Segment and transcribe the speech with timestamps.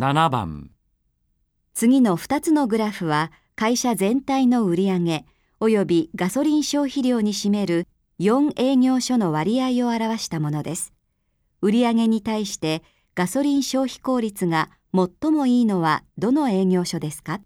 [0.00, 0.70] 7番
[1.74, 5.24] 次の2つのグラフは会社全体の売上
[5.58, 7.88] 及びガソリン消費量に占める
[8.20, 10.92] 4営業所の割合を表したものです。
[11.62, 12.84] 売上に対して
[13.16, 17.40] ガソリン消費効率が最もいいのはどの営業所ですか？